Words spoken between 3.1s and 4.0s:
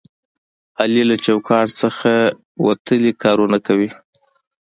کارونه کوي.